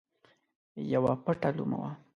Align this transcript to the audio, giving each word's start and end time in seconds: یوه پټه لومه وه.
یوه 0.93 1.13
پټه 1.23 1.49
لومه 1.57 1.77
وه. 1.81 1.91